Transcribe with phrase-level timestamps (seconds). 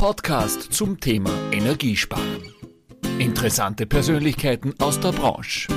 [0.00, 2.54] Podcast zum Thema Energiesparen.
[3.18, 5.68] Interessante Persönlichkeiten aus der Branche.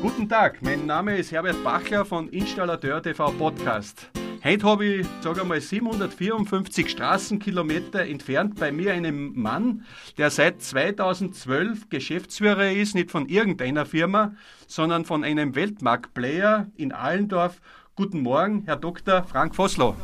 [0.00, 4.08] Guten Tag, mein Name ist Herbert Bachler von Installateur TV Podcast.
[4.44, 9.84] Heute habe ich, sage mal, 754 Straßenkilometer entfernt bei mir einen Mann,
[10.16, 14.36] der seit 2012 Geschäftsführer ist, nicht von irgendeiner Firma,
[14.68, 17.60] sondern von einem Weltmarktplayer in Allendorf.
[17.96, 19.24] Guten Morgen, Herr Dr.
[19.24, 19.96] Frank Vossloh.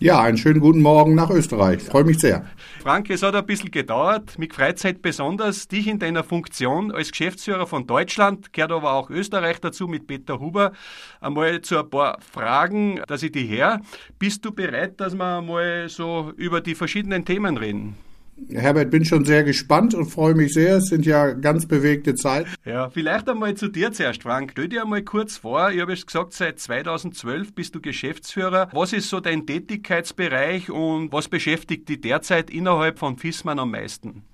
[0.00, 1.80] Ja, einen schönen guten Morgen nach Österreich.
[1.82, 2.44] Freue mich sehr.
[2.82, 4.36] Frank, es hat ein bisschen gedauert.
[4.38, 9.08] Mich freut es besonders, dich in deiner Funktion als Geschäftsführer von Deutschland, gehört aber auch
[9.08, 10.72] Österreich dazu mit Peter Huber,
[11.20, 13.80] einmal zu ein paar Fragen, dass ich die her.
[14.18, 17.96] Bist du bereit, dass wir einmal so über die verschiedenen Themen reden?
[18.50, 20.78] Herbert, bin schon sehr gespannt und freue mich sehr.
[20.78, 22.48] Es sind ja ganz bewegte Zeiten.
[22.64, 24.50] Ja, vielleicht einmal zu dir zuerst, Frank.
[24.52, 25.70] Stell dir einmal kurz vor.
[25.70, 28.68] Ich habe es gesagt, seit 2012 bist du Geschäftsführer.
[28.72, 34.24] Was ist so dein Tätigkeitsbereich und was beschäftigt dich derzeit innerhalb von FISMAN am meisten?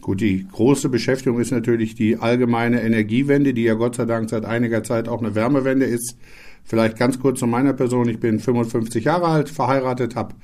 [0.00, 4.44] Gut, die große Beschäftigung ist natürlich die allgemeine Energiewende, die ja Gott sei Dank seit
[4.44, 6.16] einiger Zeit auch eine Wärmewende ist.
[6.64, 8.08] Vielleicht ganz kurz zu meiner Person.
[8.08, 10.34] Ich bin 55 Jahre alt, verheiratet, habe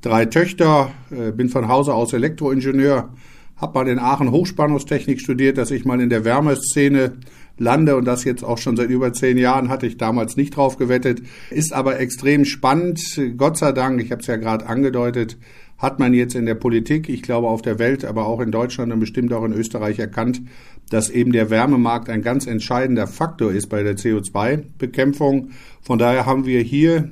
[0.00, 3.10] drei Töchter, äh, bin von Hause aus Elektroingenieur,
[3.56, 7.18] habe mal in Aachen Hochspannungstechnik studiert, dass ich mal in der Wärmeszene
[7.58, 10.78] lande und das jetzt auch schon seit über zehn Jahren hatte ich damals nicht drauf
[10.78, 11.22] gewettet.
[11.50, 13.00] Ist aber extrem spannend.
[13.36, 15.36] Gott sei Dank, ich habe es ja gerade angedeutet,
[15.76, 18.92] hat man jetzt in der Politik, ich glaube auf der Welt, aber auch in Deutschland
[18.92, 20.40] und bestimmt auch in Österreich erkannt,
[20.88, 25.50] dass eben der Wärmemarkt ein ganz entscheidender Faktor ist bei der CO2-Bekämpfung.
[25.82, 27.10] Von daher haben wir hier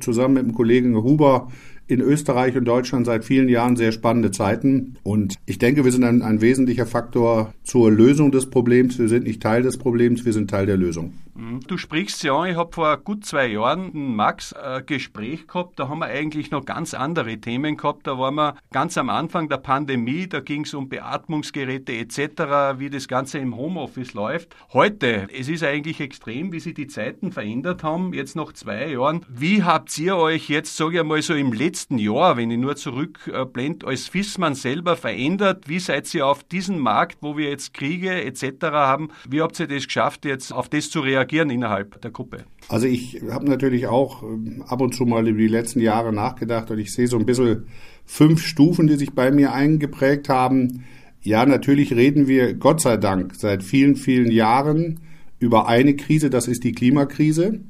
[0.00, 1.48] zusammen mit dem Kollegen Huber
[1.88, 4.96] in Österreich und Deutschland seit vielen Jahren sehr spannende Zeiten.
[5.02, 8.98] Und ich denke, wir sind ein, ein wesentlicher Faktor zur Lösung des Problems.
[8.98, 11.14] Wir sind nicht Teil des Problems, wir sind Teil der Lösung.
[11.34, 11.60] Mhm.
[11.66, 16.06] Du sprichst ja, ich habe vor gut zwei Jahren ein Gespräch gehabt, da haben wir
[16.06, 18.06] eigentlich noch ganz andere Themen gehabt.
[18.06, 22.90] Da waren wir ganz am Anfang der Pandemie, da ging es um Beatmungsgeräte etc., wie
[22.90, 24.54] das Ganze im Homeoffice läuft.
[24.72, 29.24] Heute, es ist eigentlich extrem, wie sich die Zeiten verändert haben, jetzt nach zwei Jahren.
[29.28, 32.76] Wie habt ihr euch jetzt, sage ich mal so im letzten Jahr, wenn ich nur
[32.76, 35.68] zurückblende, als FISMAN selber verändert?
[35.68, 38.44] Wie seid ihr auf diesen Markt, wo wir jetzt Kriege etc.
[38.72, 41.28] haben, wie habt ihr das geschafft, jetzt auf das zu reagieren?
[41.28, 42.44] reagieren innerhalb der Gruppe?
[42.68, 46.70] Also ich habe natürlich auch ähm, ab und zu mal über die letzten Jahre nachgedacht
[46.70, 47.66] und ich sehe so ein bisschen
[48.04, 50.84] fünf Stufen, die sich bei mir eingeprägt haben.
[51.22, 55.00] Ja, natürlich reden wir Gott sei Dank seit vielen, vielen Jahren
[55.38, 57.60] über eine Krise, das ist die Klimakrise.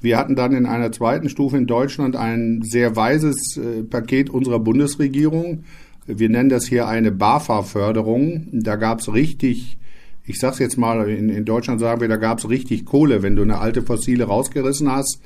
[0.00, 4.60] Wir hatten dann in einer zweiten Stufe in Deutschland ein sehr weises äh, Paket unserer
[4.60, 5.64] Bundesregierung.
[6.06, 8.48] Wir nennen das hier eine BAFA-Förderung.
[8.52, 9.78] Da gab es richtig
[10.26, 13.42] ich sag's jetzt mal, in, in Deutschland sagen wir, da gab's richtig Kohle, wenn du
[13.42, 15.20] eine alte fossile rausgerissen hast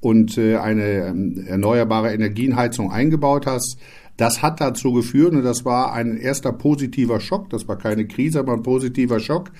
[0.00, 3.78] und äh, eine ähm, erneuerbare Energienheizung eingebaut hast.
[4.16, 8.38] Das hat dazu geführt, und das war ein erster positiver Schock, das war keine Krise,
[8.38, 9.50] aber ein positiver Schock,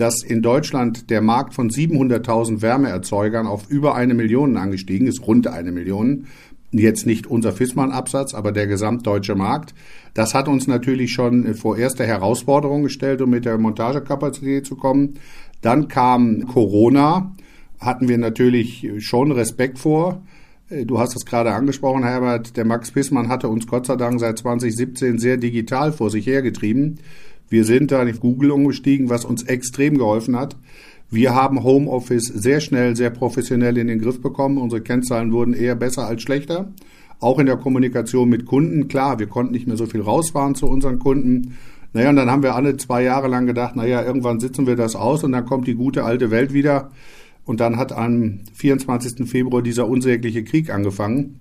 [0.00, 5.46] dass in Deutschland der Markt von 700.000 Wärmeerzeugern auf über eine Million angestiegen ist, rund
[5.46, 6.26] eine Million
[6.72, 9.74] jetzt nicht unser Fissmann-Absatz, aber der gesamtdeutsche Markt.
[10.14, 15.18] Das hat uns natürlich schon vor erste Herausforderungen gestellt, um mit der Montagekapazität zu kommen.
[15.60, 17.34] Dann kam Corona,
[17.78, 20.22] hatten wir natürlich schon Respekt vor.
[20.70, 22.56] Du hast es gerade angesprochen, Herbert.
[22.56, 27.00] Der Max Pissmann hatte uns Gott sei Dank seit 2017 sehr digital vor sich hergetrieben.
[27.50, 30.56] Wir sind da auf Google umgestiegen, was uns extrem geholfen hat.
[31.10, 34.58] Wir haben Homeoffice sehr schnell, sehr professionell in den Griff bekommen.
[34.58, 36.72] Unsere Kennzahlen wurden eher besser als schlechter.
[37.18, 38.86] Auch in der Kommunikation mit Kunden.
[38.86, 41.58] Klar, wir konnten nicht mehr so viel rausfahren zu unseren Kunden.
[41.92, 44.94] Naja, und dann haben wir alle zwei Jahre lang gedacht, naja, irgendwann sitzen wir das
[44.94, 46.92] aus und dann kommt die gute alte Welt wieder.
[47.44, 49.28] Und dann hat am 24.
[49.28, 51.40] Februar dieser unsägliche Krieg angefangen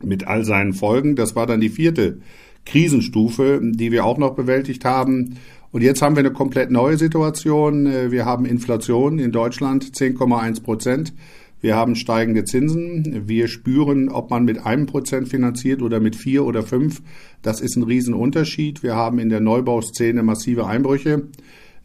[0.00, 1.16] mit all seinen Folgen.
[1.16, 2.18] Das war dann die vierte
[2.68, 5.36] Krisenstufe, die wir auch noch bewältigt haben.
[5.72, 7.86] Und jetzt haben wir eine komplett neue Situation.
[7.86, 11.14] Äh, wir haben Inflation in Deutschland 10,1 Prozent.
[11.60, 13.24] Wir haben steigende Zinsen.
[13.26, 17.02] Wir spüren, ob man mit einem Prozent finanziert oder mit vier oder fünf.
[17.42, 18.82] Das ist ein Riesenunterschied.
[18.82, 21.28] Wir haben in der Neubauszene massive Einbrüche.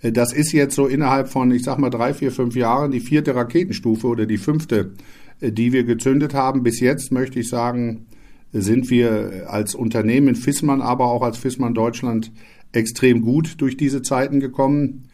[0.02, 3.00] Äh, das ist jetzt so innerhalb von, ich sag mal, drei, vier, fünf Jahren die
[3.00, 4.94] vierte Raketenstufe oder die fünfte,
[5.40, 6.62] äh, die wir gezündet haben.
[6.62, 8.06] Bis jetzt möchte ich sagen,
[8.54, 12.32] sind wir als Unternehmen Fissmann, aber auch als Fissmann Deutschland
[12.72, 15.06] extrem gut durch diese Zeiten gekommen.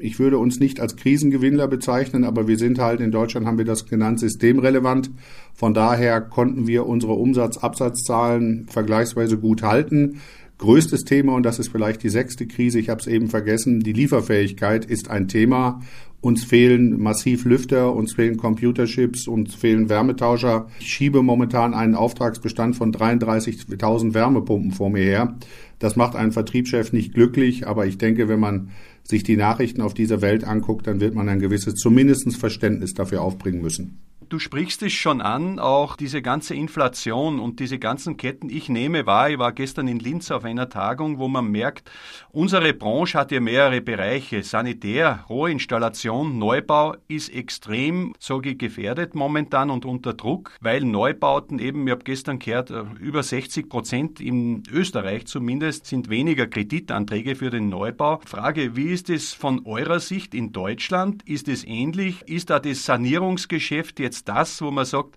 [0.00, 3.64] Ich würde uns nicht als Krisengewinnler bezeichnen, aber wir sind halt in Deutschland haben wir
[3.64, 5.10] das genannt systemrelevant.
[5.54, 10.20] Von daher konnten wir unsere Umsatz-Absatzzahlen vergleichsweise gut halten.
[10.58, 13.92] Größtes Thema, und das ist vielleicht die sechste Krise, ich habe es eben vergessen, die
[13.92, 15.80] Lieferfähigkeit ist ein Thema.
[16.20, 20.66] Uns fehlen massiv Lüfter, uns fehlen Computerships, uns fehlen Wärmetauscher.
[20.80, 25.36] Ich schiebe momentan einen Auftragsbestand von 33.000 Wärmepumpen vor mir her.
[25.78, 28.70] Das macht einen Vertriebschef nicht glücklich, aber ich denke, wenn man
[29.04, 33.22] sich die Nachrichten auf dieser Welt anguckt, dann wird man ein gewisses zumindest Verständnis dafür
[33.22, 33.98] aufbringen müssen.
[34.28, 38.50] Du sprichst es schon an, auch diese ganze Inflation und diese ganzen Ketten.
[38.50, 41.90] Ich nehme wahr, ich war gestern in Linz auf einer Tagung, wo man merkt,
[42.30, 44.42] unsere Branche hat ja mehrere Bereiche.
[44.42, 51.86] Sanitär, Rohinstallation, Neubau ist extrem, sage ich, gefährdet momentan und unter Druck, weil Neubauten eben,
[51.86, 52.70] ich habe gestern gehört,
[53.00, 58.20] über 60 Prozent in Österreich zumindest sind weniger Kreditanträge für den Neubau.
[58.26, 61.22] Frage, wie ist es von eurer Sicht in Deutschland?
[61.26, 62.28] Ist es ähnlich?
[62.28, 65.16] Ist da das Sanierungsgeschäft jetzt jetzt das, wo man sagt,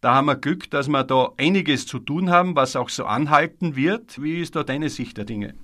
[0.00, 3.76] da haben wir Glück, dass wir da einiges zu tun haben, was auch so anhalten
[3.76, 4.22] wird.
[4.22, 5.54] Wie ist da deine Sicht der Dinge?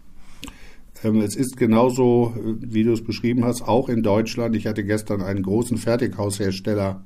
[1.02, 4.54] Ähm, es ist genauso, wie du es beschrieben hast, auch in Deutschland.
[4.54, 7.02] Ich hatte gestern einen großen Fertighaushersteller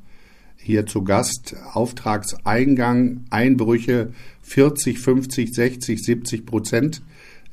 [0.56, 1.56] hier zu Gast.
[1.72, 4.12] Auftragseingang, Einbrüche
[4.42, 7.02] 40, 50, 60, 70 Prozent.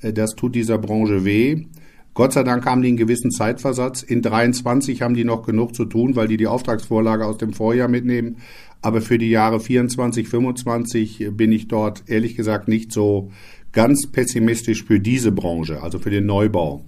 [0.01, 1.67] Äh, das tut dieser Branche weh.
[2.17, 4.01] Gott sei Dank haben die einen gewissen Zeitversatz.
[4.01, 7.89] In 23 haben die noch genug zu tun, weil die die Auftragsvorlage aus dem Vorjahr
[7.89, 8.37] mitnehmen.
[8.81, 13.29] Aber für die Jahre 24, 25 bin ich dort ehrlich gesagt nicht so
[13.71, 16.83] ganz pessimistisch für diese Branche, also für den Neubau.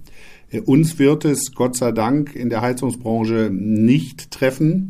[0.64, 4.88] Uns wird es Gott sei Dank in der Heizungsbranche nicht treffen,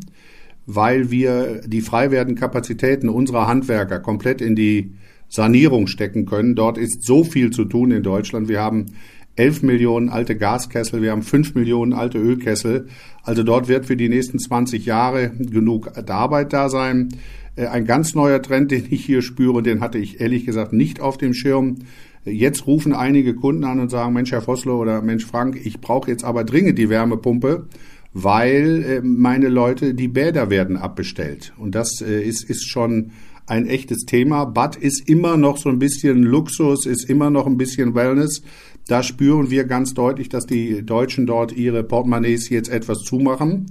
[0.65, 4.95] weil wir die frei werdenden Kapazitäten unserer Handwerker komplett in die
[5.29, 6.55] Sanierung stecken können.
[6.55, 8.49] Dort ist so viel zu tun in Deutschland.
[8.49, 8.87] Wir haben
[9.35, 12.87] 11 Millionen alte Gaskessel, wir haben 5 Millionen alte Ölkessel.
[13.23, 17.09] Also dort wird für die nächsten 20 Jahre genug Arbeit da sein.
[17.55, 20.99] Äh, ein ganz neuer Trend, den ich hier spüre, den hatte ich ehrlich gesagt nicht
[20.99, 21.79] auf dem Schirm.
[22.23, 26.11] Jetzt rufen einige Kunden an und sagen, Mensch, Herr Vossler oder Mensch, Frank, ich brauche
[26.11, 27.67] jetzt aber dringend die Wärmepumpe,
[28.13, 31.53] weil äh, meine Leute, die Bäder werden abbestellt.
[31.57, 33.11] Und das äh, ist, ist schon
[33.47, 34.45] ein echtes Thema.
[34.45, 38.43] Bad ist immer noch so ein bisschen Luxus, ist immer noch ein bisschen Wellness.
[38.87, 43.67] Da spüren wir ganz deutlich, dass die Deutschen dort ihre Portemonnaies jetzt etwas zumachen.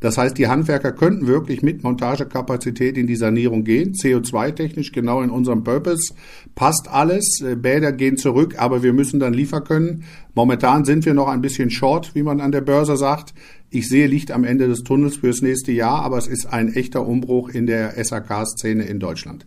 [0.00, 3.94] Das heißt, die Handwerker könnten wirklich mit Montagekapazität in die Sanierung gehen.
[3.94, 6.12] CO2-technisch genau in unserem Purpose.
[6.54, 7.42] Passt alles.
[7.56, 10.04] Bäder gehen zurück, aber wir müssen dann liefern können.
[10.34, 13.32] Momentan sind wir noch ein bisschen short, wie man an der Börse sagt.
[13.70, 17.06] Ich sehe Licht am Ende des Tunnels fürs nächste Jahr, aber es ist ein echter
[17.06, 19.46] Umbruch in der SAK-Szene in Deutschland.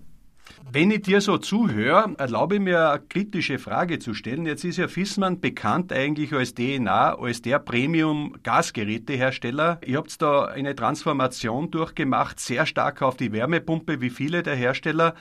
[0.72, 4.46] Wenn ich dir so zuhöre, erlaube ich mir eine kritische Frage zu stellen.
[4.46, 9.80] Jetzt ist ja Fissmann bekannt eigentlich als DNA, als der Premium-Gasgerätehersteller.
[9.86, 15.16] Ihr habt da eine Transformation durchgemacht, sehr stark auf die Wärmepumpe, wie viele der Hersteller.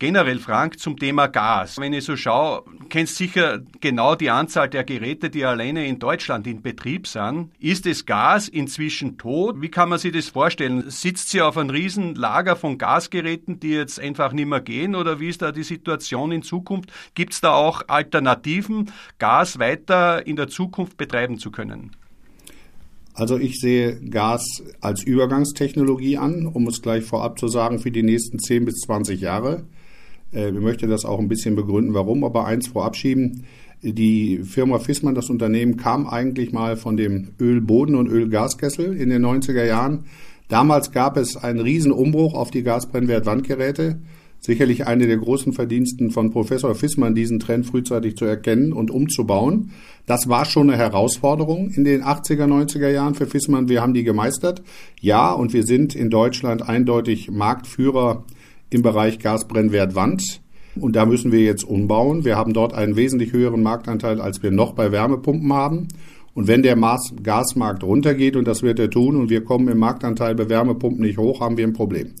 [0.00, 1.76] Generell, Frank, zum Thema Gas.
[1.76, 6.46] Wenn ich so schaue, kennst sicher genau die Anzahl der Geräte, die alleine in Deutschland
[6.46, 7.50] in Betrieb sind.
[7.58, 9.60] Ist das Gas inzwischen tot?
[9.60, 10.88] Wie kann man sich das vorstellen?
[10.88, 14.94] Sitzt sie auf einem riesen Lager von Gasgeräten, die jetzt einfach nicht mehr gehen?
[14.94, 16.92] Oder wie ist da die Situation in Zukunft?
[17.14, 21.90] Gibt es da auch Alternativen, Gas weiter in der Zukunft betreiben zu können?
[23.14, 28.04] Also ich sehe Gas als Übergangstechnologie an, um es gleich vorab zu sagen, für die
[28.04, 29.64] nächsten 10 bis 20 Jahre.
[30.32, 33.44] Äh, ich möchte das auch ein bisschen begründen, warum, aber eins vorab schieben.
[33.82, 39.24] Die Firma Fissmann, das Unternehmen, kam eigentlich mal von dem Ölboden- und Ölgaskessel in den
[39.24, 40.04] 90er Jahren.
[40.48, 43.98] Damals gab es einen riesen Umbruch auf die Gasbrennwertwandgeräte.
[44.40, 49.72] Sicherlich eine der großen Verdiensten von Professor Fissmann, diesen Trend frühzeitig zu erkennen und umzubauen.
[50.06, 53.68] Das war schon eine Herausforderung in den 80er, 90er Jahren für Fissmann.
[53.68, 54.62] Wir haben die gemeistert.
[55.00, 58.24] Ja, und wir sind in Deutschland eindeutig Marktführer
[58.70, 60.40] im Bereich Gasbrennwert Wand.
[60.80, 62.24] Und da müssen wir jetzt umbauen.
[62.24, 65.88] Wir haben dort einen wesentlich höheren Marktanteil, als wir noch bei Wärmepumpen haben.
[66.34, 66.78] Und wenn der
[67.22, 71.18] Gasmarkt runtergeht, und das wird er tun, und wir kommen im Marktanteil bei Wärmepumpen nicht
[71.18, 72.12] hoch, haben wir ein Problem.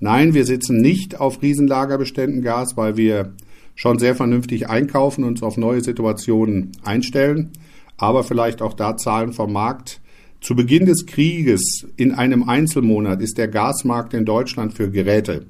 [0.00, 3.34] Nein, wir sitzen nicht auf Riesenlagerbeständen Gas, weil wir
[3.74, 7.50] schon sehr vernünftig einkaufen und uns auf neue Situationen einstellen.
[7.98, 10.00] Aber vielleicht auch da Zahlen vom Markt.
[10.40, 15.46] Zu Beginn des Krieges in einem Einzelmonat ist der Gasmarkt in Deutschland für Geräte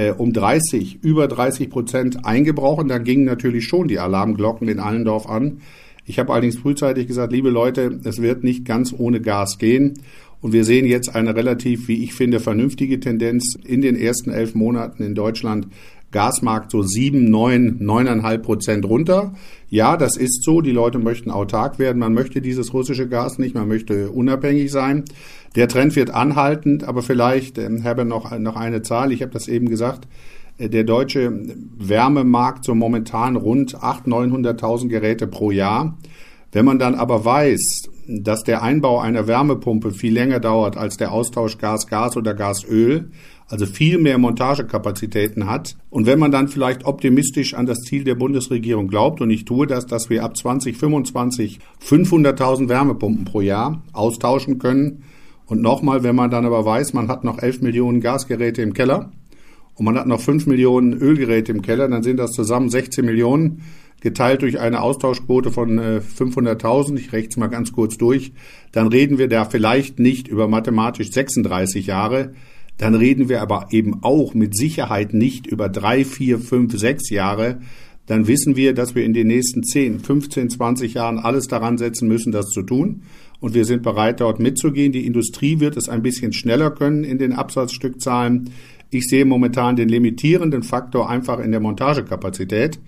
[0.00, 2.88] äh, um 30, über 30 Prozent eingebrochen.
[2.88, 5.60] Dann gingen natürlich schon die Alarmglocken in Allendorf an.
[6.06, 10.00] Ich habe allerdings frühzeitig gesagt, liebe Leute, es wird nicht ganz ohne Gas gehen.
[10.40, 14.54] Und wir sehen jetzt eine relativ, wie ich finde, vernünftige Tendenz in den ersten elf
[14.54, 15.68] Monaten in Deutschland
[16.12, 19.32] Gasmarkt so sieben, neun, neuneinhalb Prozent runter.
[19.68, 20.60] Ja, das ist so.
[20.60, 21.98] Die Leute möchten autark werden.
[21.98, 23.54] Man möchte dieses russische Gas nicht.
[23.54, 25.04] Man möchte unabhängig sein.
[25.54, 29.12] Der Trend wird anhaltend, aber vielleicht, äh, Herbert, noch, noch eine Zahl.
[29.12, 30.08] Ich habe das eben gesagt.
[30.58, 31.32] Äh, der deutsche
[31.78, 35.96] Wärmemarkt so momentan rund 800.000, 900.000 Geräte pro Jahr.
[36.52, 41.12] Wenn man dann aber weiß, dass der Einbau einer Wärmepumpe viel länger dauert als der
[41.12, 43.10] Austausch Gas-Gas oder Gas-Öl,
[43.48, 45.76] also viel mehr Montagekapazitäten hat.
[45.90, 49.66] Und wenn man dann vielleicht optimistisch an das Ziel der Bundesregierung glaubt, und ich tue
[49.66, 55.04] das, dass wir ab 2025 500.000 Wärmepumpen pro Jahr austauschen können,
[55.50, 59.10] und nochmal, wenn man dann aber weiß, man hat noch 11 Millionen Gasgeräte im Keller
[59.74, 63.62] und man hat noch 5 Millionen Ölgeräte im Keller, dann sind das zusammen 16 Millionen
[64.00, 68.32] geteilt durch eine Austauschquote von 500.000, äh, ich rechne es mal ganz kurz durch,
[68.72, 72.32] dann reden wir da vielleicht nicht über mathematisch 36 Jahre,
[72.78, 77.60] dann reden wir aber eben auch mit Sicherheit nicht über drei, vier, fünf, sechs Jahre.
[78.06, 82.08] Dann wissen wir, dass wir in den nächsten 10, 15, 20 Jahren alles daran setzen
[82.08, 83.02] müssen, das zu tun.
[83.38, 84.92] Und wir sind bereit, dort mitzugehen.
[84.92, 88.50] Die Industrie wird es ein bisschen schneller können in den Absatzstückzahlen.
[88.88, 92.80] Ich sehe momentan den limitierenden Faktor einfach in der Montagekapazität.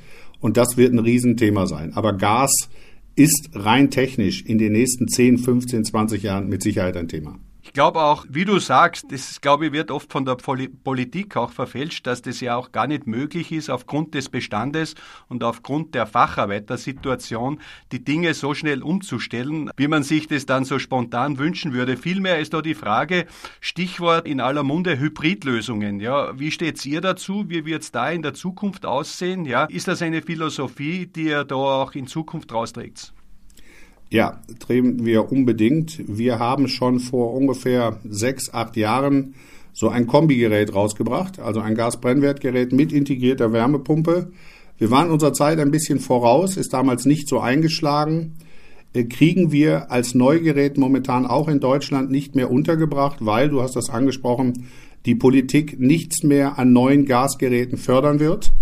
[0.43, 1.95] Und das wird ein Riesenthema sein.
[1.95, 2.69] Aber Gas
[3.15, 7.39] ist rein technisch in den nächsten 10, 15, 20 Jahren mit Sicherheit ein Thema.
[7.73, 11.53] Ich glaube auch, wie du sagst, das glaube ich wird oft von der Politik auch
[11.53, 14.95] verfälscht, dass das ja auch gar nicht möglich ist, aufgrund des Bestandes
[15.29, 17.61] und aufgrund der Facharbeitersituation
[17.91, 21.97] die Dinge so schnell umzustellen, wie man sich das dann so spontan wünschen würde.
[21.97, 23.25] Vielmehr ist da die Frage,
[23.63, 25.99] Stichwort in aller Munde Hybridlösungen.
[25.99, 27.49] Ja, wie steht's ihr dazu?
[27.49, 29.47] Wie wird's da in der Zukunft aussehen?
[29.47, 33.15] Ja, ist das eine Philosophie, die ihr da auch in Zukunft rausträgt?
[34.13, 36.03] Ja, drehen wir unbedingt.
[36.07, 39.35] Wir haben schon vor ungefähr sechs, acht Jahren
[39.73, 44.31] so ein Kombigerät rausgebracht, also ein Gasbrennwertgerät mit integrierter Wärmepumpe.
[44.77, 48.35] Wir waren unserer Zeit ein bisschen voraus, ist damals nicht so eingeschlagen.
[48.93, 53.77] Äh, kriegen wir als Neugerät momentan auch in Deutschland nicht mehr untergebracht, weil, du hast
[53.77, 54.67] das angesprochen,
[55.07, 58.53] die Politik nichts mehr an neuen Gasgeräten fördern wird.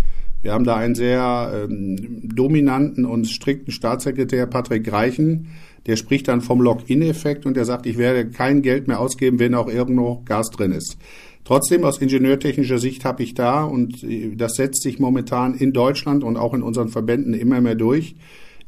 [0.41, 5.49] Wir haben da einen sehr ähm, dominanten und strikten Staatssekretär, Patrick Reichen,
[5.85, 9.55] der spricht dann vom Lock-in-Effekt und der sagt, ich werde kein Geld mehr ausgeben, wenn
[9.55, 10.97] auch irgendwo Gas drin ist.
[11.43, 16.23] Trotzdem aus ingenieurtechnischer Sicht habe ich da, und äh, das setzt sich momentan in Deutschland
[16.23, 18.15] und auch in unseren Verbänden immer mehr durch,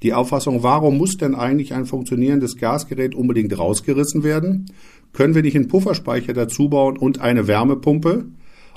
[0.04, 4.66] die Auffassung, warum muss denn eigentlich ein funktionierendes Gasgerät unbedingt rausgerissen werden?
[5.14, 8.26] Können wir nicht einen Pufferspeicher dazu bauen und eine Wärmepumpe?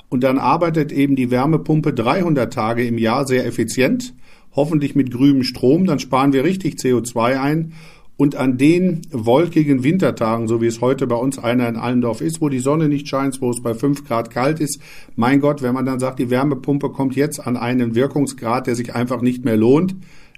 [0.09, 4.13] Und dann arbeitet eben die Wärmepumpe 300 Tage im Jahr sehr effizient,
[4.55, 7.73] hoffentlich mit grünem Strom, dann sparen wir richtig CO2 ein.
[8.15, 12.41] Und an den wolkigen Wintertagen, so wie es heute bei uns einer in Allendorf ist,
[12.41, 14.81] wo die Sonne nicht scheint, wo es bei fünf Grad kalt ist,
[15.15, 18.95] mein Gott, wenn man dann sagt, die Wärmepumpe kommt jetzt an einen Wirkungsgrad, der sich
[18.95, 19.95] einfach nicht mehr lohnt,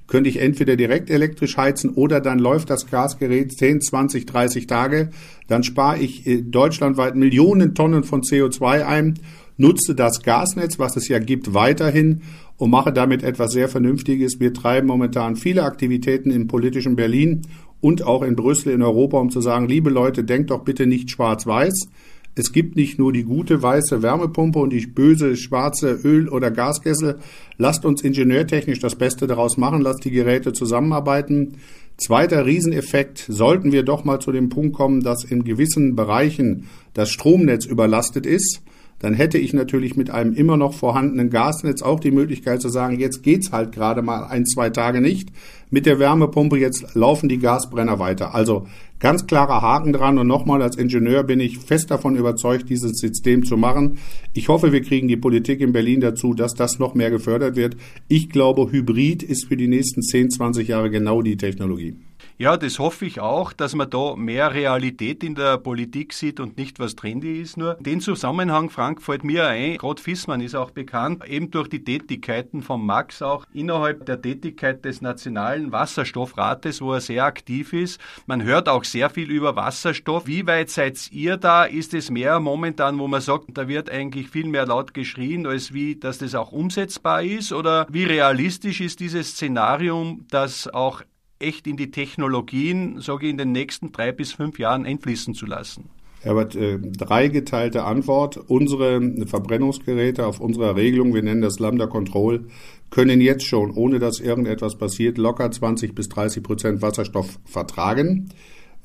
[0.07, 5.11] könnte ich entweder direkt elektrisch heizen oder dann läuft das Gasgerät 10, 20, 30 Tage.
[5.47, 9.19] Dann spare ich äh, deutschlandweit Millionen Tonnen von CO2 ein
[9.59, 12.21] nutze das Gasnetz, was es ja gibt, weiterhin
[12.57, 14.39] und mache damit etwas sehr Vernünftiges.
[14.39, 17.41] Wir treiben momentan viele Aktivitäten im politischen Berlin
[17.81, 21.11] und auch in Brüssel in Europa, um zu sagen, liebe Leute, denkt doch bitte nicht
[21.11, 21.87] schwarz-weiß.
[22.35, 27.19] Es gibt nicht nur die gute weiße Wärmepumpe und die böse schwarze Öl- oder Gaskessel.
[27.57, 31.57] Lasst uns ingenieurtechnisch das Beste daraus machen, lasst die Geräte zusammenarbeiten.
[31.97, 37.09] Zweiter Rieseneffekt, sollten wir doch mal zu dem Punkt kommen, dass in gewissen Bereichen das
[37.09, 38.61] Stromnetz überlastet ist,
[38.99, 42.99] dann hätte ich natürlich mit einem immer noch vorhandenen Gasnetz auch die Möglichkeit zu sagen,
[42.99, 45.29] jetzt geht's halt gerade mal ein, zwei Tage nicht.
[45.71, 48.35] Mit der Wärmepumpe jetzt laufen die Gasbrenner weiter.
[48.35, 48.67] Also
[48.99, 53.45] ganz klarer Haken dran und nochmal als Ingenieur bin ich fest davon überzeugt, dieses System
[53.45, 53.99] zu machen.
[54.33, 57.77] Ich hoffe, wir kriegen die Politik in Berlin dazu, dass das noch mehr gefördert wird.
[58.07, 61.95] Ich glaube, Hybrid ist für die nächsten 10, 20 Jahre genau die Technologie.
[62.41, 66.55] Ja, das hoffe ich auch, dass man da mehr Realität in der Politik sieht und
[66.55, 67.57] nicht was trendy ist.
[67.57, 71.83] Nur den Zusammenhang, Frank, fällt mir ein, Rot Fissmann ist auch bekannt, eben durch die
[71.83, 77.99] Tätigkeiten von Max auch innerhalb der Tätigkeit des Nationalen Wasserstoffrates, wo er sehr aktiv ist.
[78.25, 80.25] Man hört auch sehr viel über Wasserstoff.
[80.25, 81.65] Wie weit seid ihr da?
[81.65, 85.73] Ist es mehr momentan, wo man sagt, da wird eigentlich viel mehr laut geschrien, als
[85.73, 87.51] wie, dass das auch umsetzbar ist?
[87.51, 91.01] Oder wie realistisch ist dieses Szenarium, dass auch
[91.39, 95.45] echt in die Technologien, sage ich, in den nächsten drei bis fünf Jahren einfließen zu
[95.45, 95.89] lassen?
[96.21, 98.37] Herbert, äh, dreigeteilte Antwort.
[98.37, 102.45] Unsere Verbrennungsgeräte auf unserer Regelung, wir nennen das Lambda Control,
[102.89, 108.29] können jetzt schon, ohne dass irgendetwas passiert, locker 20 bis 30 Prozent Wasserstoff vertragen.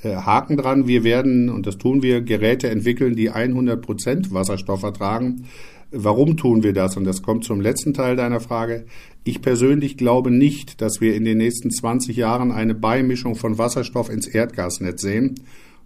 [0.02, 4.80] Äh, Haken dran, wir werden, und das tun wir, Geräte entwickeln, die 100 Prozent Wasserstoff
[4.80, 5.46] vertragen.
[5.96, 6.96] Warum tun wir das?
[6.96, 8.84] Und das kommt zum letzten Teil deiner Frage.
[9.22, 14.10] Ich persönlich glaube nicht, dass wir in den nächsten 20 Jahren eine Beimischung von Wasserstoff
[14.10, 15.36] ins Erdgasnetz sehen,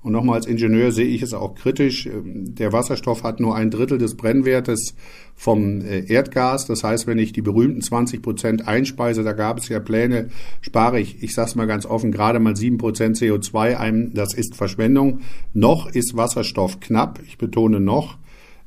[0.03, 2.09] Und nochmal als Ingenieur sehe ich es auch kritisch.
[2.12, 4.95] Der Wasserstoff hat nur ein Drittel des Brennwertes
[5.37, 6.67] vom äh, Erdgas.
[6.67, 10.29] Das heißt, wenn ich die berühmten 20 Prozent einspeise, da gab es ja Pläne,
[10.62, 14.12] spare ich, ich sage es mal ganz offen, gerade mal 7 Prozent CO2 ein.
[14.15, 15.21] Das ist Verschwendung.
[15.53, 17.21] Noch ist Wasserstoff knapp.
[17.27, 18.17] Ich betone noch.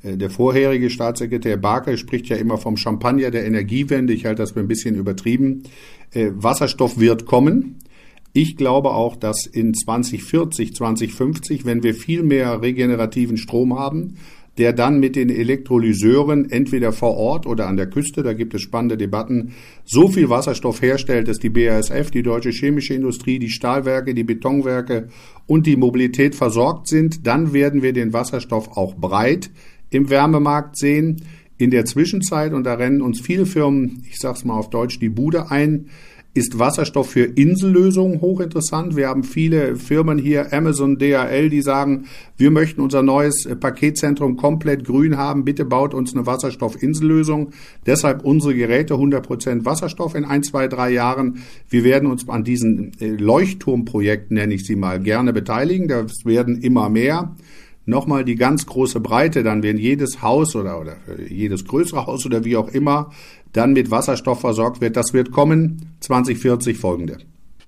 [0.04, 4.14] Äh, der vorherige Staatssekretär Barker spricht ja immer vom Champagner der Energiewende.
[4.14, 5.64] Ich halte das für ein bisschen übertrieben.
[6.12, 7.78] Äh, Wasserstoff wird kommen.
[8.34, 14.16] Ich glaube auch, dass in 2040, 2050, wenn wir viel mehr regenerativen Strom haben,
[14.58, 18.62] der dann mit den Elektrolyseuren entweder vor Ort oder an der Küste, da gibt es
[18.62, 19.54] spannende Debatten,
[19.86, 25.08] so viel Wasserstoff herstellt, dass die BASF, die deutsche chemische Industrie, die Stahlwerke, die Betonwerke
[25.48, 29.52] und die Mobilität versorgt sind, dann werden wir den Wasserstoff auch breit
[29.92, 31.22] im Wärmemarkt sehen.
[31.58, 35.10] In der Zwischenzeit, und da rennen uns viele Firmen, ich sag's mal auf Deutsch, die
[35.10, 35.86] Bude ein,
[36.34, 38.96] ist Wasserstoff für Insellösungen hochinteressant.
[38.96, 42.06] Wir haben viele Firmen hier, Amazon, DHL, die sagen,
[42.38, 45.44] wir möchten unser neues Paketzentrum komplett grün haben.
[45.44, 47.52] Bitte baut uns eine Wasserstoffinsellösung.
[47.86, 51.44] Deshalb unsere Geräte 100% Wasserstoff in ein, zwei, drei Jahren.
[51.70, 55.90] Wir werden uns an diesen äh, Leuchtturmprojekten, nenne ich sie mal, gerne beteiligen.
[55.90, 57.36] Das werden immer mehr
[57.92, 60.96] nochmal die ganz große Breite, dann wenn jedes Haus oder, oder
[61.30, 63.12] jedes größere Haus oder wie auch immer
[63.54, 67.20] dann mit Wasserstoff versorgt wird, das wird kommen 2040 folgende.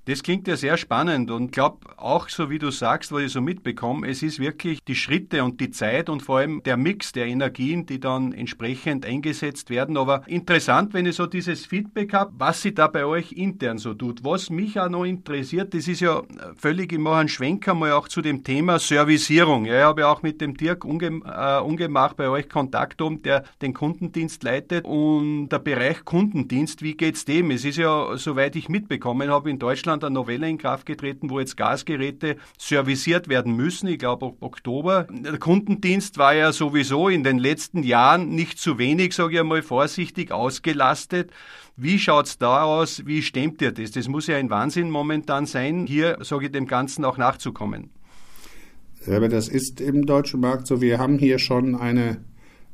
[0.06, 3.32] Das klingt ja sehr spannend und ich glaube auch, so wie du sagst, was ich
[3.32, 7.14] so mitbekomme, es ist wirklich die Schritte und die Zeit und vor allem der Mix
[7.14, 9.96] der Energien, die dann entsprechend eingesetzt werden.
[9.96, 13.94] Aber interessant, wenn ich so dieses Feedback habe, was sich da bei euch intern so
[13.94, 14.26] tut.
[14.26, 16.22] Was mich auch noch interessiert, das ist ja
[16.58, 19.64] völlig, ich mache einen Schwenker mal auch zu dem Thema Servicierung.
[19.64, 23.22] Ja, ich habe ja auch mit dem Dirk Unge, äh, Ungemacht bei euch Kontakt um,
[23.22, 27.52] der den Kundendienst leitet und der Bereich Kundendienst, wie geht's dem?
[27.52, 31.30] Es ist ja, soweit ich mitbekommen habe, in Deutschland Deutschland eine Novelle in Kraft getreten,
[31.30, 33.88] wo jetzt Gasgeräte serviciert werden müssen.
[33.88, 35.08] Ich glaube Oktober.
[35.10, 39.62] Der Kundendienst war ja sowieso in den letzten Jahren nicht zu wenig, sage ich einmal
[39.62, 41.32] vorsichtig, ausgelastet.
[41.76, 43.06] Wie schaut's da aus?
[43.06, 43.92] Wie stemmt ihr das?
[43.92, 47.90] Das muss ja ein Wahnsinn momentan sein, hier, sage ich, dem Ganzen auch nachzukommen.
[49.06, 50.82] Das ist im deutschen Markt so.
[50.82, 52.24] Wir haben hier schon eine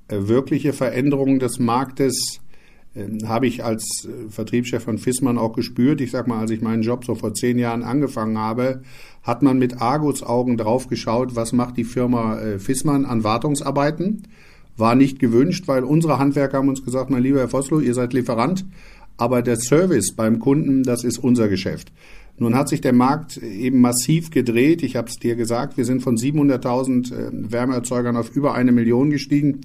[0.07, 2.39] äh, wirkliche Veränderung des Marktes
[3.25, 6.01] habe ich als äh, Vertriebschef von Fissmann auch gespürt.
[6.01, 8.81] Ich sag mal, als ich meinen Job so vor zehn Jahren angefangen habe,
[9.21, 14.23] hat man mit Argusaugen drauf geschaut, was macht die Firma äh, Fissmann an Wartungsarbeiten.
[14.75, 18.13] War nicht gewünscht, weil unsere Handwerker haben uns gesagt, mein lieber Herr Vossloh, ihr seid
[18.13, 18.65] Lieferant,
[19.17, 21.91] aber der Service beim Kunden, das ist unser Geschäft.
[22.37, 24.81] Nun hat sich der Markt eben massiv gedreht.
[24.81, 29.09] Ich habe es dir gesagt, wir sind von 700.000 äh, Wärmeerzeugern auf über eine Million
[29.09, 29.61] gestiegen.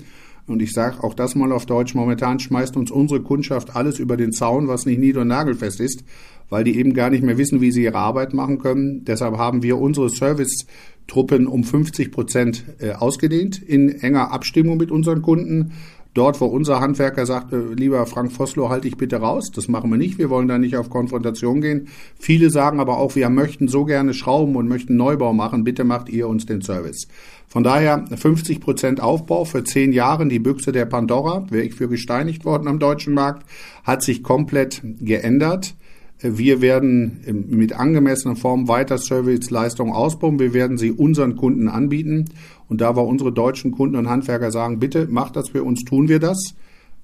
[0.46, 4.16] Und ich sage auch das mal auf Deutsch, momentan schmeißt uns unsere Kundschaft alles über
[4.16, 6.04] den Zaun, was nicht nied- und nagelfest ist,
[6.50, 9.04] weil die eben gar nicht mehr wissen, wie sie ihre Arbeit machen können.
[9.04, 15.22] Deshalb haben wir unsere Service-Truppen um 50 Prozent äh, ausgedehnt in enger Abstimmung mit unseren
[15.22, 15.72] Kunden.
[16.14, 19.50] Dort, wo unser Handwerker sagt, äh, lieber Frank Vossloh, halte ich bitte raus.
[19.52, 20.16] Das machen wir nicht.
[20.16, 21.88] Wir wollen da nicht auf Konfrontation gehen.
[22.16, 25.64] Viele sagen aber auch, wir möchten so gerne schrauben und möchten Neubau machen.
[25.64, 27.08] Bitte macht ihr uns den Service.
[27.48, 30.26] Von daher 50 Prozent Aufbau für zehn Jahre.
[30.28, 33.44] Die Büchse der Pandora, wäre ich für gesteinigt worden am deutschen Markt,
[33.82, 35.74] hat sich komplett geändert.
[36.20, 40.38] Wir werden mit angemessener Form weiter Serviceleistungen ausbauen.
[40.38, 42.26] Wir werden sie unseren Kunden anbieten.
[42.68, 46.08] Und da wir unsere deutschen Kunden und Handwerker sagen, bitte macht das für uns, tun
[46.08, 46.54] wir das.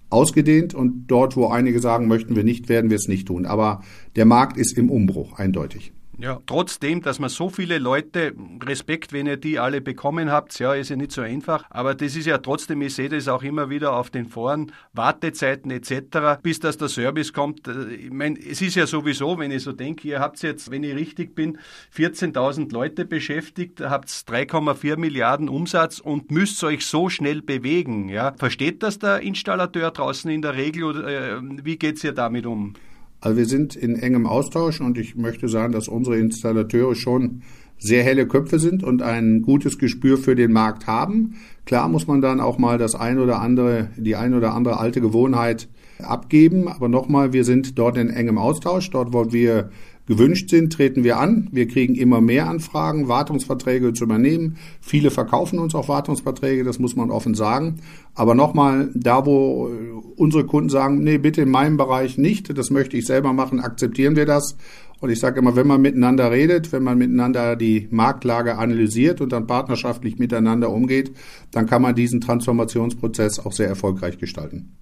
[0.08, 3.46] Ausgedehnt und dort, wo einige sagen, möchten wir nicht, werden wir es nicht tun.
[3.46, 3.82] Aber
[4.16, 5.92] der Markt ist im Umbruch, eindeutig.
[6.20, 10.74] Ja, trotzdem, dass man so viele Leute, Respekt, wenn ihr die alle bekommen habt, ja,
[10.74, 13.70] ist ja nicht so einfach, aber das ist ja trotzdem, ich sehe das auch immer
[13.70, 17.66] wieder auf den Foren, Wartezeiten etc., bis dass der Service kommt.
[17.68, 20.84] Äh, ich meine, es ist ja sowieso, wenn ich so denke, ihr habt jetzt, wenn
[20.84, 21.58] ich richtig bin,
[21.96, 28.10] 14.000 Leute beschäftigt, habt 3,4 Milliarden Umsatz und müsst euch so schnell bewegen.
[28.10, 28.34] Ja.
[28.36, 32.74] Versteht das der Installateur draußen in der Regel oder äh, wie geht's ihr damit um?
[33.20, 37.42] Also wir sind in engem Austausch und ich möchte sagen, dass unsere Installateure schon
[37.78, 41.36] sehr helle Köpfe sind und ein gutes Gespür für den Markt haben.
[41.64, 45.00] Klar muss man dann auch mal das ein oder andere, die ein oder andere alte
[45.00, 45.68] Gewohnheit
[46.02, 46.68] abgeben.
[46.68, 48.90] Aber nochmal, wir sind dort in engem Austausch.
[48.90, 49.70] Dort, wo wir
[50.10, 51.46] gewünscht sind, treten wir an.
[51.52, 54.56] Wir kriegen immer mehr Anfragen, Wartungsverträge zu übernehmen.
[54.80, 57.76] Viele verkaufen uns auch Wartungsverträge, das muss man offen sagen.
[58.16, 59.70] Aber nochmal, da wo
[60.16, 64.16] unsere Kunden sagen, nee, bitte in meinem Bereich nicht, das möchte ich selber machen, akzeptieren
[64.16, 64.56] wir das.
[64.98, 69.30] Und ich sage immer, wenn man miteinander redet, wenn man miteinander die Marktlage analysiert und
[69.30, 71.12] dann partnerschaftlich miteinander umgeht,
[71.52, 74.72] dann kann man diesen Transformationsprozess auch sehr erfolgreich gestalten.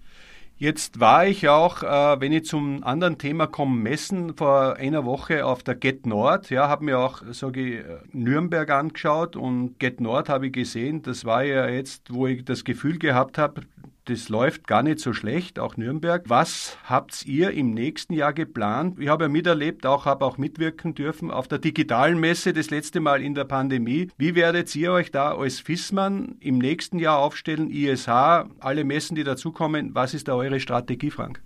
[0.61, 5.47] Jetzt war ich auch, äh, wenn ich zum anderen Thema komme, messen vor einer Woche
[5.47, 6.51] auf der Get Nord.
[6.51, 11.03] Ja, habe mir auch, sage ich, Nürnberg angeschaut und Get Nord habe ich gesehen.
[11.03, 13.61] Das war ja jetzt, wo ich das Gefühl gehabt habe,
[14.09, 16.25] das läuft gar nicht so schlecht, auch Nürnberg.
[16.27, 18.99] Was habt ihr im nächsten Jahr geplant?
[18.99, 23.01] Ich habe ja miterlebt, auch habe auch mitwirken dürfen auf der digitalen Messe das letzte
[23.01, 24.09] Mal in der Pandemie.
[24.17, 27.71] Wie werdet ihr euch da als FISMAN im nächsten Jahr aufstellen?
[27.71, 29.95] ISH, alle Messen, die dazukommen.
[29.95, 31.43] Was ist da eure Strategie, Frank?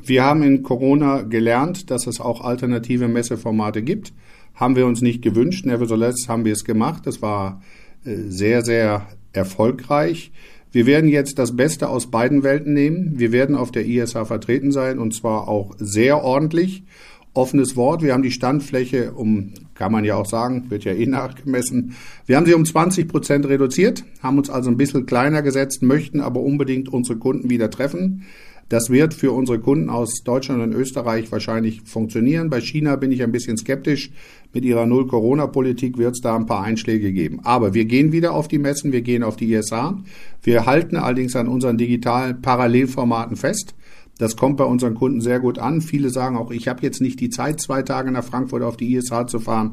[0.00, 4.12] Wir haben in Corona gelernt, dass es auch alternative Messeformate gibt.
[4.54, 5.66] Haben wir uns nicht gewünscht.
[5.66, 7.06] Nevertheless haben wir es gemacht.
[7.06, 7.62] Das war
[8.04, 10.30] äh, sehr, sehr erfolgreich.
[10.72, 13.18] Wir werden jetzt das Beste aus beiden Welten nehmen.
[13.18, 16.84] Wir werden auf der ISH vertreten sein und zwar auch sehr ordentlich.
[17.32, 18.02] Offenes Wort.
[18.02, 21.94] Wir haben die Standfläche um, kann man ja auch sagen, wird ja eh nachgemessen.
[22.26, 26.20] Wir haben sie um 20 Prozent reduziert, haben uns also ein bisschen kleiner gesetzt, möchten
[26.20, 28.24] aber unbedingt unsere Kunden wieder treffen.
[28.70, 32.50] Das wird für unsere Kunden aus Deutschland und Österreich wahrscheinlich funktionieren.
[32.50, 34.12] Bei China bin ich ein bisschen skeptisch.
[34.52, 37.40] Mit ihrer Null-Corona-Politik wird es da ein paar Einschläge geben.
[37.42, 39.98] Aber wir gehen wieder auf die Messen, wir gehen auf die ISA.
[40.44, 43.74] Wir halten allerdings an unseren digitalen Parallelformaten fest.
[44.20, 45.80] Das kommt bei unseren Kunden sehr gut an.
[45.80, 48.94] Viele sagen auch, ich habe jetzt nicht die Zeit, zwei Tage nach Frankfurt auf die
[48.94, 49.72] ISH zu fahren.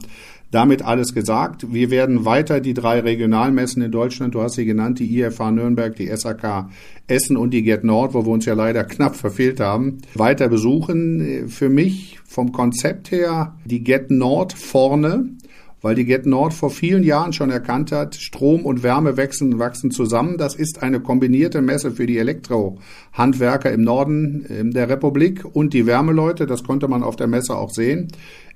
[0.52, 1.74] Damit alles gesagt.
[1.74, 5.94] Wir werden weiter die drei Regionalmessen in Deutschland, du hast sie genannt, die IFA Nürnberg,
[5.98, 6.70] die SAK
[7.08, 11.50] Essen und die Get Nord, wo wir uns ja leider knapp verfehlt haben, weiter besuchen.
[11.50, 15.26] Für mich vom Konzept her die Get Nord vorne
[15.82, 19.92] weil die Get Nord vor vielen Jahren schon erkannt hat, Strom und Wärme wachsen, wachsen
[19.92, 20.38] zusammen.
[20.38, 26.48] Das ist eine kombinierte Messe für die Elektrohandwerker im Norden der Republik und die Wärmeleute.
[26.48, 28.08] Das konnte man auf der Messe auch sehen.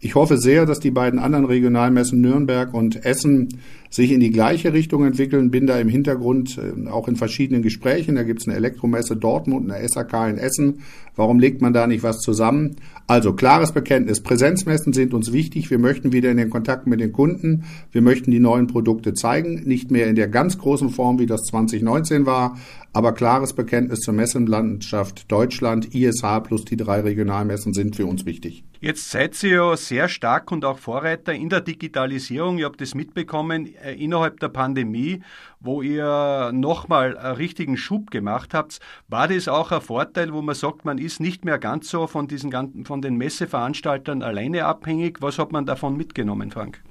[0.03, 3.59] Ich hoffe sehr, dass die beiden anderen Regionalmessen Nürnberg und Essen
[3.91, 5.51] sich in die gleiche Richtung entwickeln.
[5.51, 8.15] Bin da im Hintergrund äh, auch in verschiedenen Gesprächen.
[8.15, 10.79] Da gibt es eine Elektromesse Dortmund, eine SAK in Essen.
[11.15, 12.77] Warum legt man da nicht was zusammen?
[13.05, 14.21] Also klares Bekenntnis.
[14.21, 15.69] Präsenzmessen sind uns wichtig.
[15.69, 17.65] Wir möchten wieder in den Kontakt mit den Kunden.
[17.91, 19.61] Wir möchten die neuen Produkte zeigen.
[19.65, 22.57] Nicht mehr in der ganz großen Form, wie das 2019 war,
[22.93, 28.63] aber klares Bekenntnis zur Messenlandschaft Deutschland, ISH plus die drei Regionalmessen sind für uns wichtig.
[28.82, 32.58] Jetzt seid ihr ja sehr stark und auch Vorreiter in der Digitalisierung.
[32.58, 35.21] Ihr habt das mitbekommen äh, innerhalb der Pandemie,
[35.60, 38.80] wo ihr nochmal einen richtigen Schub gemacht habt.
[39.08, 42.27] War das auch ein Vorteil, wo man sagt, man ist nicht mehr ganz so von
[42.27, 42.51] diesen
[42.86, 45.21] von den Messeveranstaltern alleine abhängig?
[45.21, 46.82] Was hat man davon mitgenommen, Frank?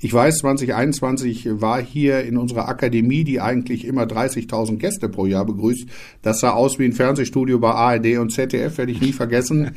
[0.00, 5.44] Ich weiß, 2021 war hier in unserer Akademie, die eigentlich immer 30.000 Gäste pro Jahr
[5.44, 5.88] begrüßt.
[6.22, 9.72] Das sah aus wie ein Fernsehstudio bei ARD und ZDF, werde ich nie vergessen.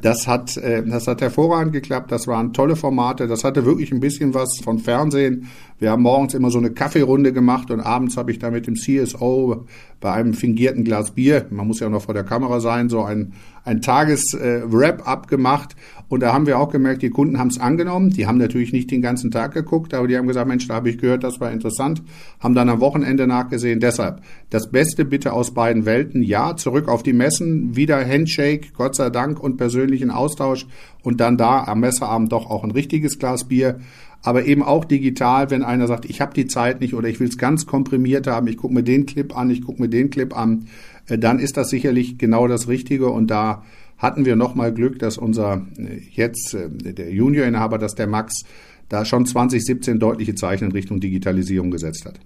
[0.00, 2.12] Das hat, äh, das hat hervorragend geklappt.
[2.12, 3.26] Das waren tolle Formate.
[3.26, 5.48] Das hatte wirklich ein bisschen was von Fernsehen.
[5.80, 8.76] Wir haben morgens immer so eine Kaffeerunde gemacht und abends habe ich da mit dem
[8.76, 9.66] CSO
[10.04, 13.32] bei einem fingierten Glas Bier, man muss ja noch vor der Kamera sein, so ein,
[13.64, 15.74] ein Tages-Wrap-up gemacht.
[16.14, 18.10] Und da haben wir auch gemerkt, die Kunden haben es angenommen.
[18.10, 20.88] Die haben natürlich nicht den ganzen Tag geguckt, aber die haben gesagt, Mensch, da habe
[20.88, 22.04] ich gehört, das war interessant.
[22.38, 23.80] Haben dann am Wochenende nachgesehen.
[23.80, 26.22] Deshalb das Beste bitte aus beiden Welten.
[26.22, 30.68] Ja, zurück auf die Messen, wieder Handshake, Gott sei Dank und persönlichen Austausch
[31.02, 33.80] und dann da am Messeabend doch auch ein richtiges Glas Bier
[34.26, 37.28] aber eben auch digital, wenn einer sagt, ich habe die Zeit nicht oder ich will
[37.28, 40.34] es ganz komprimiert haben, ich gucke mir den Clip an, ich gucke mir den Clip
[40.34, 40.68] an,
[41.08, 43.64] äh, dann ist das sicherlich genau das Richtige und da
[44.04, 48.42] hatten wir nochmal Glück, dass unser äh, jetzt äh, der Juniorinhaber, dass der Max
[48.88, 52.20] da schon 2017 deutliche Zeichen in Richtung Digitalisierung gesetzt hat.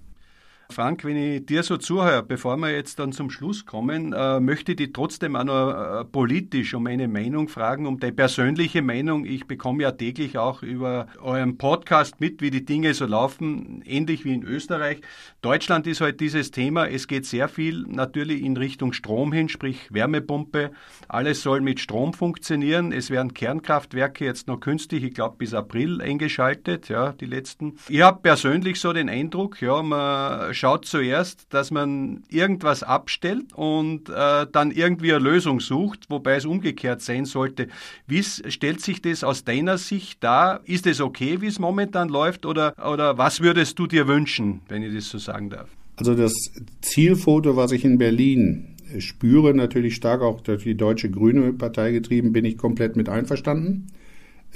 [0.70, 4.72] Frank, wenn ich dir so zuhöre, bevor wir jetzt dann zum Schluss kommen, äh, möchte
[4.72, 9.24] ich dich trotzdem auch noch äh, politisch um eine Meinung fragen, um deine persönliche Meinung.
[9.24, 14.26] Ich bekomme ja täglich auch über euren Podcast mit, wie die Dinge so laufen, ähnlich
[14.26, 15.00] wie in Österreich.
[15.40, 16.86] Deutschland ist halt dieses Thema.
[16.86, 20.72] Es geht sehr viel natürlich in Richtung Strom hin, sprich Wärmepumpe.
[21.08, 22.92] Alles soll mit Strom funktionieren.
[22.92, 27.78] Es werden Kernkraftwerke jetzt noch künstlich, ich glaube bis April eingeschaltet, ja, die letzten.
[27.88, 34.08] Ich habe persönlich so den Eindruck, ja, man schaut zuerst, dass man irgendwas abstellt und
[34.08, 37.68] äh, dann irgendwie eine Lösung sucht, wobei es umgekehrt sein sollte.
[38.06, 40.60] Wie stellt sich das aus deiner Sicht dar?
[40.64, 44.82] Ist es okay, wie es momentan läuft oder, oder was würdest du dir wünschen, wenn
[44.82, 45.68] ich das so sagen darf?
[45.96, 46.32] Also das
[46.80, 52.32] Zielfoto, was ich in Berlin spüre, natürlich stark auch durch die Deutsche Grüne Partei getrieben,
[52.32, 53.88] bin ich komplett mit einverstanden.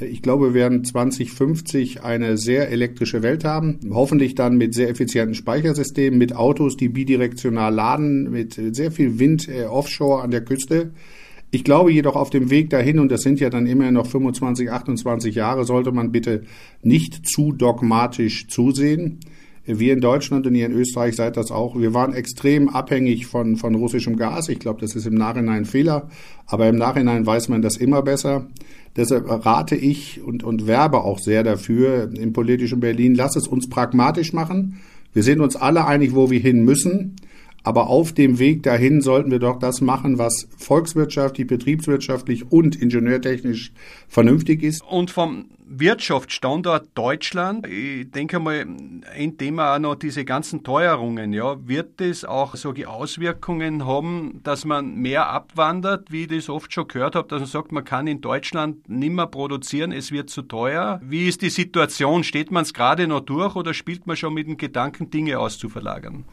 [0.00, 3.78] Ich glaube, wir werden 2050 eine sehr elektrische Welt haben.
[3.90, 9.48] Hoffentlich dann mit sehr effizienten Speichersystemen, mit Autos, die bidirektional laden, mit sehr viel Wind
[9.48, 10.92] äh, offshore an der Küste.
[11.50, 14.70] Ich glaube jedoch auf dem Weg dahin, und das sind ja dann immer noch 25,
[14.70, 16.44] 28 Jahre, sollte man bitte
[16.82, 19.20] nicht zu dogmatisch zusehen.
[19.64, 21.78] Wir in Deutschland und ihr in Österreich seid das auch.
[21.78, 24.48] Wir waren extrem abhängig von, von russischem Gas.
[24.48, 26.08] Ich glaube, das ist im Nachhinein ein Fehler.
[26.46, 28.48] Aber im Nachhinein weiß man das immer besser.
[28.96, 33.68] Deshalb rate ich und, und werbe auch sehr dafür im politischen Berlin, lass es uns
[33.68, 34.80] pragmatisch machen.
[35.14, 37.16] Wir sind uns alle einig, wo wir hin müssen.
[37.64, 43.72] Aber auf dem Weg dahin sollten wir doch das machen, was volkswirtschaftlich, betriebswirtschaftlich und ingenieurtechnisch
[44.08, 44.82] vernünftig ist.
[44.82, 48.66] Und vom Wirtschaftsstandort Deutschland, ich denke mal,
[49.16, 54.64] ein Thema auch noch diese ganzen Teuerungen, ja, wird das auch so Auswirkungen haben, dass
[54.64, 58.06] man mehr abwandert, wie ich das oft schon gehört habe, dass man sagt, man kann
[58.06, 61.00] in Deutschland nimmer produzieren, es wird zu teuer.
[61.04, 62.24] Wie ist die Situation?
[62.24, 66.24] Steht man es gerade noch durch oder spielt man schon mit dem Gedanken, Dinge auszuverlagern?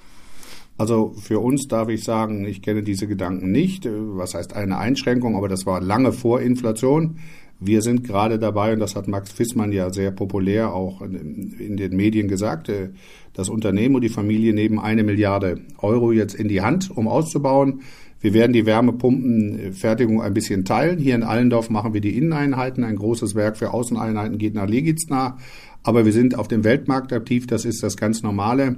[0.80, 3.86] Also für uns darf ich sagen, ich kenne diese Gedanken nicht.
[3.86, 5.36] Was heißt eine Einschränkung?
[5.36, 7.18] Aber das war lange vor Inflation.
[7.60, 11.98] Wir sind gerade dabei, und das hat Max Fissmann ja sehr populär auch in den
[11.98, 12.92] Medien gesagt, äh,
[13.34, 17.82] das Unternehmen und die Familie nehmen eine Milliarde Euro jetzt in die Hand, um auszubauen.
[18.22, 20.98] Wir werden die Wärmepumpenfertigung ein bisschen teilen.
[20.98, 22.86] Hier in Allendorf machen wir die Inneneinheiten.
[22.86, 25.38] Ein großes Werk für Außeneinheiten geht nach Legitznah.
[25.84, 27.48] Aber wir sind auf dem Weltmarkt aktiv.
[27.48, 28.78] Das ist das ganz Normale.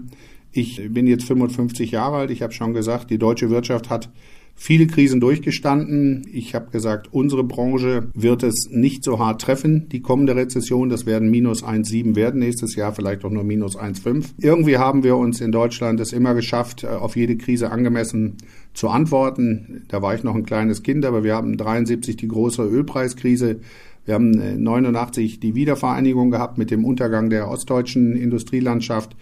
[0.54, 2.32] Ich bin jetzt 55 Jahre alt.
[2.32, 4.10] Ich habe schon gesagt, die deutsche Wirtschaft hat
[4.54, 6.28] viele Krisen durchgestanden.
[6.32, 10.90] Ich habe gesagt, unsere Branche wird es nicht so hart treffen, die kommende Rezession.
[10.90, 14.26] Das werden minus 1,7 werden nächstes Jahr, vielleicht auch nur minus 1,5.
[14.40, 18.36] Irgendwie haben wir uns in Deutschland es immer geschafft, auf jede Krise angemessen
[18.74, 19.84] zu antworten.
[19.88, 23.62] Da war ich noch ein kleines Kind, aber wir haben 73 die große Ölpreiskrise.
[24.06, 24.32] Wir haben
[24.64, 29.16] 89 die Wiedervereinigung gehabt mit dem Untergang der ostdeutschen Industrielandschaft.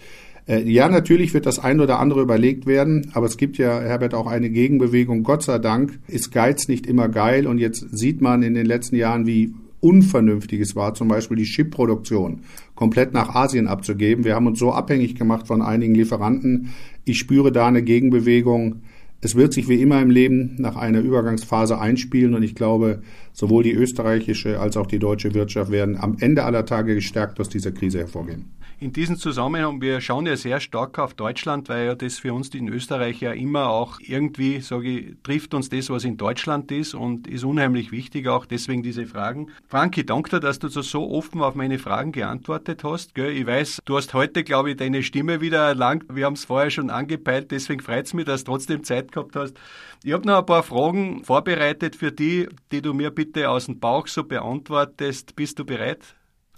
[0.50, 4.16] Äh, ja, natürlich wird das ein oder andere überlegt werden, aber es gibt ja, Herbert,
[4.16, 5.24] auch eine Gegenbewegung.
[5.24, 8.96] Gott sei Dank ist Geiz nicht immer geil und jetzt sieht man in den letzten
[8.96, 12.42] Jahren, wie unvernünftig es war, zum Beispiel die Chipproduktion
[12.76, 14.26] komplett nach Asien abzugeben.
[14.26, 16.70] Wir haben uns so abhängig gemacht von einigen Lieferanten.
[17.06, 18.82] Ich spüre da eine Gegenbewegung.
[19.22, 23.02] Es wird sich wie immer im Leben nach einer Übergangsphase einspielen und ich glaube,
[23.40, 27.48] sowohl die österreichische als auch die deutsche Wirtschaft werden am Ende aller Tage gestärkt aus
[27.48, 31.96] dieser Krise hervorgehen in diesem Zusammenhang, wir schauen ja sehr stark auf Deutschland, weil ja
[31.96, 36.06] das für uns in Österreich ja immer auch irgendwie, sage ich, trifft uns das, was
[36.06, 39.48] in Deutschland ist und ist unheimlich wichtig, auch deswegen diese Fragen.
[39.68, 43.18] Franki, danke dir, dass du so offen auf meine Fragen geantwortet hast.
[43.18, 46.06] Ich weiß, du hast heute, glaube ich, deine Stimme wieder erlangt.
[46.10, 49.36] Wir haben es vorher schon angepeilt, deswegen freut es mich, dass du trotzdem Zeit gehabt
[49.36, 49.60] hast.
[50.04, 53.80] Ich habe noch ein paar Fragen vorbereitet für die, die du mir bitte aus dem
[53.80, 55.36] Bauch so beantwortest.
[55.36, 56.16] Bist du bereit?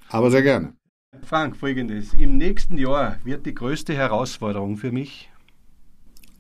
[0.10, 0.74] Aber sehr gerne.
[1.24, 2.14] Frank, folgendes.
[2.14, 5.32] Im nächsten Jahr wird die größte Herausforderung für mich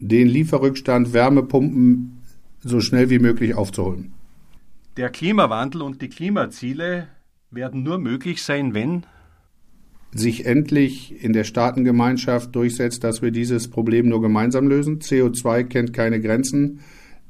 [0.01, 2.21] den Lieferrückstand Wärmepumpen
[2.59, 4.13] so schnell wie möglich aufzuholen.
[4.97, 7.07] Der Klimawandel und die Klimaziele
[7.51, 9.05] werden nur möglich sein, wenn
[10.13, 14.99] sich endlich in der Staatengemeinschaft durchsetzt, dass wir dieses Problem nur gemeinsam lösen.
[14.99, 16.79] CO2 kennt keine Grenzen.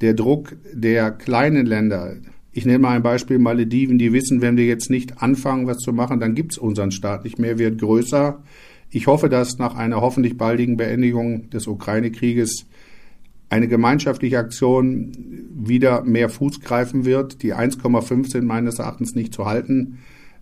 [0.01, 2.15] Der Druck der kleinen Länder,
[2.51, 5.93] ich nenne mal ein Beispiel Malediven, die wissen, wenn wir jetzt nicht anfangen, was zu
[5.93, 8.41] machen, dann gibt es unseren Staat nicht mehr, wird größer.
[8.89, 12.65] Ich hoffe, dass nach einer hoffentlich baldigen Beendigung des Ukraine-Krieges
[13.49, 15.11] eine gemeinschaftliche Aktion
[15.53, 17.41] wieder mehr Fuß greifen wird.
[17.43, 19.99] Die 1,5 sind meines Erachtens nicht zu halten.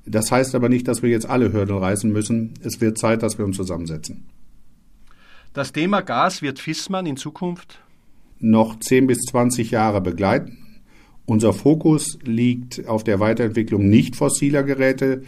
[0.09, 2.55] Das heißt aber nicht, dass wir jetzt alle Hürden reißen müssen.
[2.63, 4.25] Es wird Zeit, dass wir uns zusammensetzen.
[5.53, 7.79] Das Thema Gas wird Fissmann in Zukunft
[8.39, 10.57] noch 10 bis 20 Jahre begleiten.
[11.25, 15.23] Unser Fokus liegt auf der Weiterentwicklung nicht fossiler Geräte,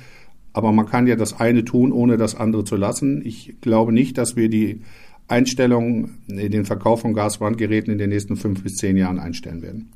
[0.53, 3.21] aber man kann ja das eine tun, ohne das andere zu lassen.
[3.25, 4.81] Ich glaube nicht, dass wir die
[5.27, 9.91] Einstellung in den Verkauf von Gasbrandgeräten in den nächsten fünf bis zehn Jahren einstellen werden.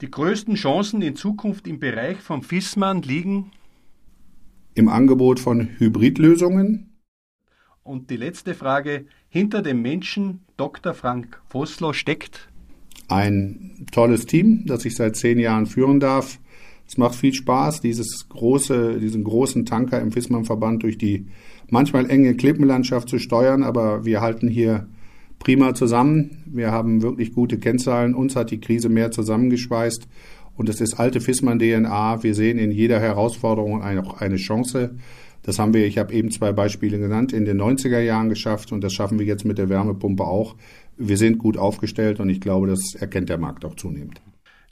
[0.00, 3.50] Die größten Chancen in Zukunft im Bereich von FISMAN liegen
[4.76, 6.92] im Angebot von Hybridlösungen.
[7.82, 10.94] Und die letzte Frage, hinter dem Menschen Dr.
[10.94, 12.48] Frank Vossler steckt
[13.08, 16.38] ein tolles Team, das ich seit zehn Jahren führen darf.
[16.86, 21.26] Es macht viel Spaß, dieses große, diesen großen Tanker im Fissmann-Verband durch die
[21.68, 24.88] manchmal enge Klippenlandschaft zu steuern, aber wir halten hier
[25.38, 26.42] prima zusammen.
[26.46, 28.14] Wir haben wirklich gute Kennzahlen.
[28.14, 30.08] Uns hat die Krise mehr zusammengeschweißt
[30.56, 32.22] und es ist alte Fissmann-DNA.
[32.22, 34.96] Wir sehen in jeder Herausforderung auch eine Chance.
[35.42, 38.82] Das haben wir, ich habe eben zwei Beispiele genannt, in den 90er Jahren geschafft und
[38.82, 40.56] das schaffen wir jetzt mit der Wärmepumpe auch.
[40.96, 44.20] Wir sind gut aufgestellt und ich glaube, das erkennt der Markt auch zunehmend.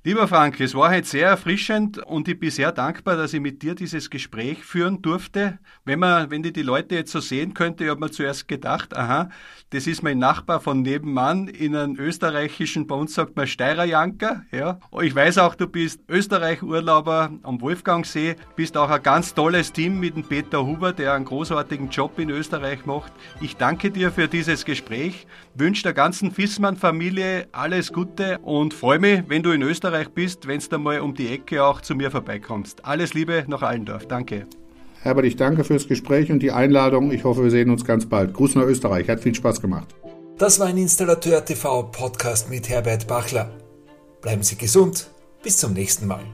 [0.07, 3.63] Lieber Frank, es war heute sehr erfrischend und ich bin sehr dankbar, dass ich mit
[3.63, 5.59] dir dieses Gespräch führen durfte.
[5.87, 8.95] Wenn man, wenn die, die Leute jetzt so sehen könnte, ich habe mir zuerst gedacht,
[8.95, 9.31] aha,
[9.71, 14.79] das ist mein Nachbar von nebenan in einem österreichischen, bei uns sagt man Steirerjanker, ja.
[15.01, 20.17] Ich weiß auch, du bist Österreich-Urlauber am Wolfgangsee, bist auch ein ganz tolles Team mit
[20.17, 23.15] dem Peter Huber, der einen großartigen Job in Österreich macht.
[23.41, 29.23] Ich danke dir für dieses Gespräch, wünsche der ganzen Fissmann-Familie alles Gute und freue mich,
[29.29, 32.11] wenn du in Österreich Österreich bist, wenn du mal um die Ecke auch zu mir
[32.11, 32.85] vorbeikommst.
[32.85, 34.07] Alles Liebe nach Allendorf.
[34.07, 34.47] Danke.
[35.03, 37.13] Herbert, ich danke fürs Gespräch und die Einladung.
[37.13, 38.33] Ich hoffe, wir sehen uns ganz bald.
[38.35, 39.09] Gruß nach Österreich.
[39.09, 39.95] Hat viel Spaß gemacht.
[40.39, 43.51] Das war ein Installateur TV Podcast mit Herbert Bachler.
[44.21, 45.11] Bleiben Sie gesund.
[45.43, 46.25] Bis zum nächsten Mal.